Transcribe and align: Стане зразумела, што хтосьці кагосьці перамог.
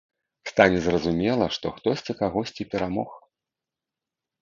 Стане 0.51 0.79
зразумела, 0.85 1.45
што 1.59 1.73
хтосьці 1.77 2.19
кагосьці 2.25 2.69
перамог. 2.75 3.11